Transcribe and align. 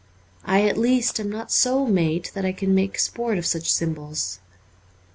I 0.45 0.63
at 0.63 0.79
least 0.79 1.19
am 1.19 1.29
not 1.29 1.51
so 1.51 1.85
made 1.85 2.31
that 2.33 2.43
I 2.43 2.53
can 2.53 2.73
make 2.73 2.97
sport 2.97 3.37
of 3.37 3.45
such 3.45 3.71
symbols. 3.71 4.39